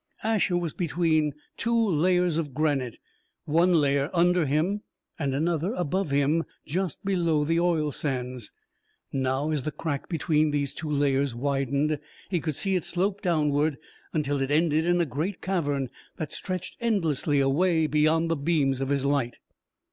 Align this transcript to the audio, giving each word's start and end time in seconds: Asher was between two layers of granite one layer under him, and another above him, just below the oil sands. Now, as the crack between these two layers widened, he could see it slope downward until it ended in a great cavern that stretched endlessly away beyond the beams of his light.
Asher 0.23 0.57
was 0.57 0.73
between 0.73 1.35
two 1.57 1.75
layers 1.77 2.39
of 2.39 2.55
granite 2.55 2.97
one 3.45 3.71
layer 3.73 4.09
under 4.15 4.47
him, 4.47 4.81
and 5.19 5.35
another 5.35 5.73
above 5.73 6.09
him, 6.09 6.43
just 6.65 7.05
below 7.05 7.43
the 7.43 7.59
oil 7.59 7.91
sands. 7.91 8.51
Now, 9.13 9.51
as 9.51 9.61
the 9.61 9.71
crack 9.71 10.09
between 10.09 10.49
these 10.49 10.73
two 10.73 10.89
layers 10.89 11.35
widened, 11.35 11.99
he 12.31 12.39
could 12.39 12.55
see 12.55 12.75
it 12.75 12.83
slope 12.83 13.21
downward 13.21 13.77
until 14.11 14.41
it 14.41 14.49
ended 14.49 14.85
in 14.85 14.99
a 14.99 15.05
great 15.05 15.39
cavern 15.39 15.91
that 16.15 16.31
stretched 16.31 16.77
endlessly 16.79 17.39
away 17.39 17.85
beyond 17.85 18.31
the 18.31 18.35
beams 18.35 18.81
of 18.81 18.89
his 18.89 19.05
light. 19.05 19.37